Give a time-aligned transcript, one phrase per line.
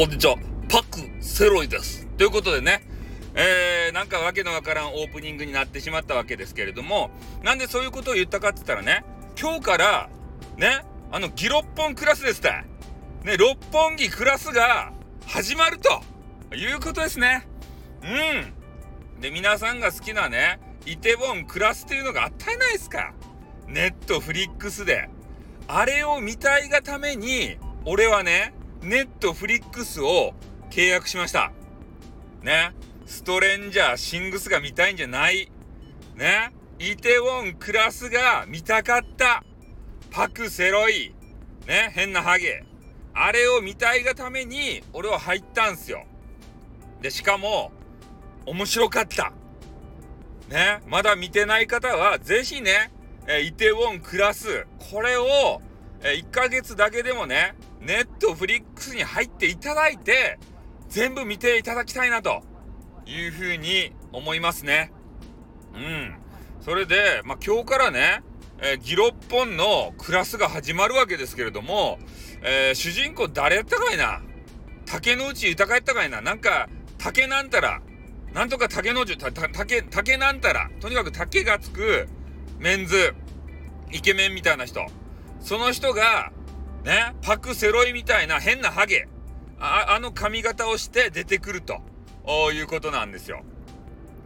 [0.00, 0.36] こんにちは。
[0.70, 2.06] パク・セロイです。
[2.16, 2.80] ということでね、
[3.34, 7.10] えー、なんかわけのわからんオープニングになってしまったわけですけれども、
[7.42, 9.04] なんでそういうことを言ったかって言ったらね、
[9.38, 10.08] 今日から、
[10.56, 12.50] ね、あの、ギロッポンクラスですって。
[13.24, 14.90] ね、六本木クラスが
[15.26, 17.46] 始まるということですね。
[18.02, 19.20] うん。
[19.20, 23.12] で、皆さんが好きなね、イテウォンクラスっていうのがあったじゃないですか。
[23.66, 25.10] ネットフリックスで。
[25.68, 30.32] あれを見たいがために、俺はね、ネットフリックスを
[30.70, 31.52] 契約しました。
[32.42, 32.72] ね。
[33.06, 35.50] ストレンジャー、シングスが見たいんじゃない？
[36.14, 36.52] ね。
[36.78, 39.44] イテウォンクラスが見たかった。
[40.10, 41.14] パクセロイ。
[41.66, 41.90] ね。
[41.92, 42.64] 変なハゲ。
[43.12, 46.06] あれを見たいがために、俺は入ったんすよ。
[47.02, 47.72] で、しかも、
[48.46, 49.32] 面白かった。
[50.48, 50.80] ね。
[50.86, 52.90] まだ見てない方は、ぜひね、
[53.28, 55.60] えイテウォンクラス、これを、
[56.02, 60.38] え1ヶ月だけでもね、ネットフリックスに入っていただいて、
[60.88, 62.42] 全部見ていただきたいなと
[63.06, 64.92] いうふうに思いますね。
[65.74, 66.16] うん。
[66.60, 68.22] それで、まあ、今日からね、
[68.58, 71.98] えー、ギロッポンのクラスが始まるわけですけれども、
[72.42, 74.20] えー、主人公誰やったかいな？
[74.84, 76.20] 竹之内豊やったかいな？
[76.20, 77.80] なんか、竹なんたら、
[78.34, 82.08] なんとか竹之内、竹、竹なんたら、とにかく竹がつく
[82.58, 83.14] メンズ、
[83.90, 84.84] イケメンみたいな人。
[85.40, 86.30] その人が、
[86.84, 89.08] ね、パク・セロイみたいな変なハゲ、
[89.58, 91.80] ああの髪型をして出てくると
[92.52, 93.42] いうことなんですよ。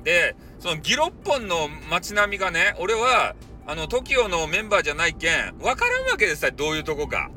[0.05, 3.35] で、そのギロッポンの街並みがね、俺は、
[3.67, 7.31] あの、TOKIO のメンバーじゃないけん、わからんわけですよ、どういうとこか。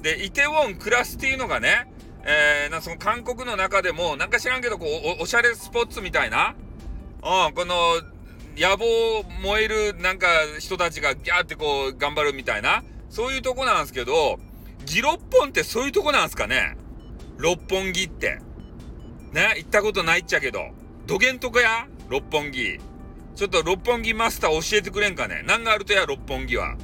[0.00, 1.88] で、イテウォンクラスっていうのがね、
[2.24, 6.54] えー、なその韓国の中でも、なんか知らんけど、こうお、おしゃれスポッツみたいな、
[7.22, 8.00] うん、この、
[8.56, 14.38] 野望燃えるなんか人たちがギャーってこう頑張るみたいな、そういうとこなんですけど、
[14.84, 16.76] ギロッポンってそういうとこなんすかね
[17.38, 18.40] 六本木って。
[19.32, 20.70] ね行ったことないっちゃけど。
[21.06, 21.86] どげんとこや？
[22.08, 22.78] 六本木。
[23.34, 26.76] ちょっと六本木マスター教えてくれんかね何があるとや、六本木は。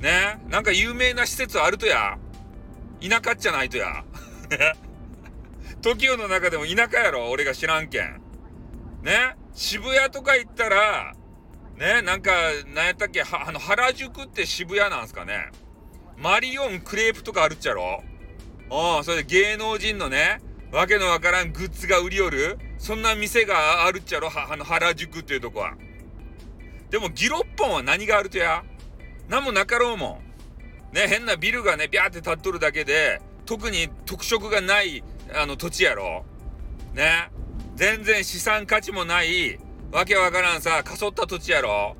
[0.00, 2.18] ねなんか有名な施設あるとや。
[3.00, 4.04] 田舎っちゃないとや。
[5.82, 7.28] TOKIO の中でも田舎やろ？
[7.30, 8.20] 俺が知らんけん。
[9.02, 11.14] ね渋谷とか行ったら、
[11.76, 12.30] ねなんか、
[12.74, 15.50] なんやったっけ、あの、原宿って渋谷なんすかね
[16.18, 18.02] マリオンクレープとかあるっちゃろ？
[18.70, 20.40] ああ、それで芸能人のね、
[20.72, 24.28] わけのわからんグッズが売りよる、そんな店があるっちゃろ？
[24.28, 25.74] は、あの、原宿っていうとこは。
[26.90, 28.64] でも、ギロッポンは何があるとや？
[29.28, 30.20] 何もなかろうも
[30.92, 30.94] ん。
[30.94, 36.24] ね、変なビルがね、ビャーって立っとるだけで、特に特色がない、あの、土地やろ
[36.94, 37.30] ね。
[37.74, 39.58] 全然資産価値もない、
[39.92, 41.96] わけわからんさ、かそった土地やろ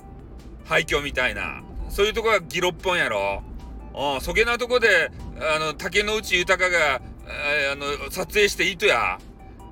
[0.65, 1.63] 廃墟みたいな。
[1.89, 3.43] そういうとこがギロッポンやろ
[3.97, 7.01] うん、そげなとこで、あの、竹之内豊が、あ
[7.77, 9.19] の、撮影していいとや。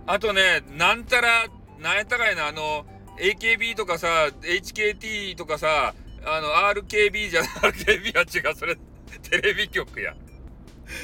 [0.06, 1.46] あとね、なんたら、
[1.78, 2.86] なんやったかいな、あの、
[3.20, 6.48] AKB とかさ、HKT とかさ、あの、
[6.82, 8.76] RKB じゃ、RKB は違う、それ、
[9.22, 10.14] テレビ局や。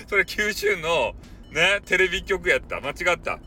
[0.09, 1.15] それ九州の、
[1.53, 2.81] ね、テレビ局やった。
[2.81, 3.39] 間違った。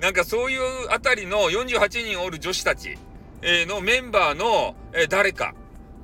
[0.00, 2.98] なんかそういうあたりの48人おる女子たち、
[3.40, 5.54] えー、のメンバーの、えー、誰か。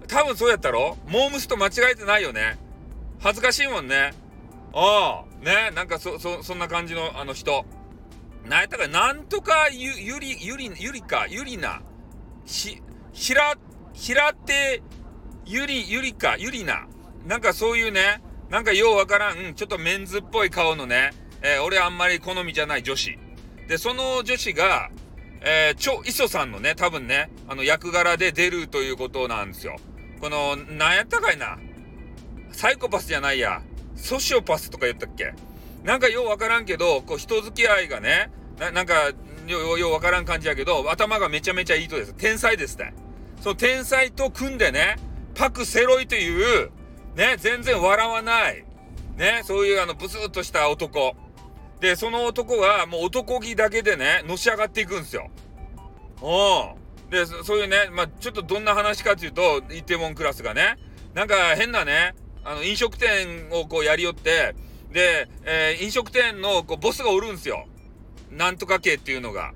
[0.06, 2.58] 多分そうやったろモームスと間違えてないよね。
[3.20, 4.12] 恥ずかしいもんね。
[4.72, 7.64] ああ、ね、なんかそ、そ、そんな感じのあの人。
[8.44, 11.82] なんやったか、なんとかゆ、ゆり、ゆり、ゆりか、ゆりな。
[12.44, 12.80] ひ、
[13.12, 13.54] ひら、
[13.92, 14.82] ひらて、
[15.44, 16.86] ゆり、ゆりか、ゆりな。
[17.26, 21.10] なんかそういうね、なんかようわからん、ちょっとメンズっぽい顔のね、
[21.42, 23.18] えー、俺あんまり好みじゃない女子。
[23.68, 24.90] で、その女子が、
[25.40, 29.76] えー、チョ・イソさんのね、多分ね、あの役柄で出るということなんですよ。
[30.20, 31.58] この、なんやったかいな。
[32.58, 33.62] サイコパスじゃないや。
[33.94, 35.32] ソシオパスとか言ったっけ？
[35.84, 39.10] なんかようわからんけど、こう人付き合いがね、ななんか
[39.46, 42.14] ようようわからん感じやけど、頭がめちゃめちゃいいとです。
[42.14, 42.94] 天才ですね。
[43.42, 44.96] その天才と組んでね、
[45.36, 46.72] パク・セロイという、
[47.14, 48.64] ね、全然笑わない、
[49.16, 51.14] ね、そういうあのブスッとした男。
[51.78, 55.31] で、その男はもう男気だけでね、のし上がっていくんですよ。
[56.20, 56.75] お
[57.08, 60.76] で、そういうね、まあ、ちょっとどんな話かっていうと、イテモンクラスがね、
[61.14, 62.16] なんか変なね、
[62.48, 64.54] あの、飲食店をこうやりよって、
[64.90, 67.66] で、えー、飲食店のこうボスがおるんすよ。
[68.30, 69.52] なんとか系っていうのが。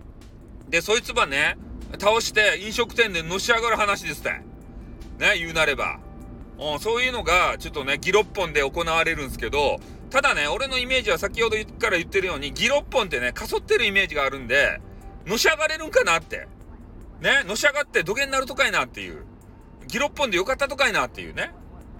[0.68, 1.56] で、そいつばね、
[1.98, 4.30] 倒して飲食店でのし上がる話ですって。
[5.18, 6.00] ね、言うなれば。
[6.58, 9.80] うん、そういうのが、ちょっとね、ギロッポンで行われるんですけど、
[10.10, 14.82] ただね、俺のイメージは先ほどから言ってるように、ギロッポンってね、かそってるイメージがあるんで、
[15.24, 16.46] のし上がれるんかなって。
[17.22, 19.24] ね、のし上がって土下になるとかいなっていう。
[19.86, 21.52] ギロッポンでよかったとかいなっていうね。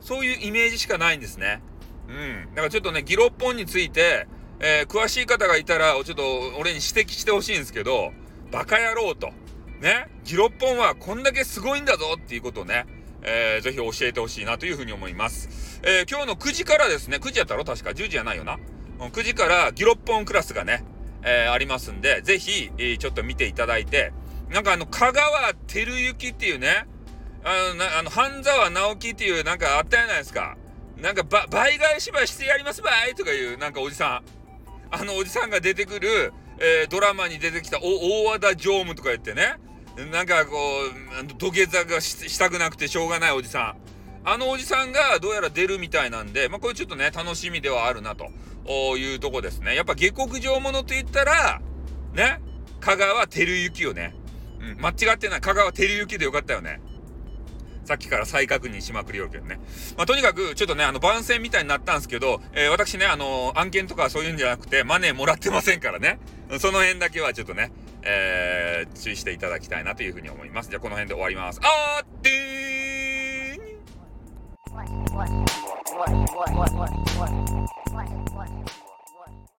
[0.02, 1.62] そういうイメージしかないんですね。
[2.08, 2.49] うん。
[2.50, 4.26] だからちょっとね、ギロッポンについて、
[4.60, 6.22] えー、詳しい方がいたら、ちょっと
[6.58, 8.12] 俺に指摘してほしいんですけど、
[8.50, 9.32] バカ野郎と。
[9.81, 12.87] ね、ギロッポンはこんだけすごいんだぞっていうことをね、
[13.22, 15.81] えー、ぜひ教えてほしいなというふうに思います。
[15.82, 17.64] えー、今日の9時からですね、9時やったろ？
[17.64, 18.58] 確か10時じゃないよな。
[18.99, 20.84] 9時からギロッポンクラスがね、
[21.25, 24.12] えー、ありますんで、ぜひ、えー、ちょっと見ていただいて、
[24.50, 26.87] なんかあの、香川照之っていうね、
[27.44, 30.56] あの、なあの半沢直樹っていうなんかあったじゃないですか。
[30.98, 34.22] なんかば、倍返しばしてやりますばいとかいうなんかおじさ
[34.90, 34.94] ん。
[34.94, 39.56] あのおじさんが出てくる、えー、ドラマに出てきた大和田常務とか言ってね、
[40.12, 40.56] なんかこ
[41.24, 43.82] う、土下座がしたくなくてしょうがないおじさん。
[44.24, 48.30] あのおじさんがどうやら出るみたいなんで、まあこれちょっとね、楽しみではあるなと
[48.96, 49.74] いうとこですね。
[49.74, 51.60] やっぱ下克上ものと言ったら、
[52.14, 52.40] ね、
[52.80, 54.14] 香川照之よね。
[54.60, 55.40] うん、間違ってない。
[55.40, 56.80] 香川照之でよかったよね。
[57.84, 59.58] さっきから再確認しまくりよるけどね。
[59.96, 66.19] まあ、とにかく、ちょっとね、あの、番宣みたいになったんですけど、えー、私ね、あの、案件とかそういうんじゃなくて、マネーもらってませんからね。
[66.58, 70.70] その辺だけはちょっとね、えー、注意していただきたいなというふうに思います。
[70.70, 71.61] じゃあ、この辺で終わります。
[71.62, 72.58] あーってー
[78.88, 78.91] ん